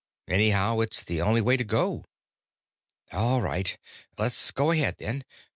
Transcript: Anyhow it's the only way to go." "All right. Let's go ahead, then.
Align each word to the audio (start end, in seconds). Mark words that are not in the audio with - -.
Anyhow 0.27 0.79
it's 0.79 1.03
the 1.03 1.21
only 1.21 1.41
way 1.41 1.57
to 1.57 1.63
go." 1.63 2.05
"All 3.11 3.39
right. 3.43 3.77
Let's 4.17 4.49
go 4.49 4.71
ahead, 4.71 4.95
then. 4.97 5.23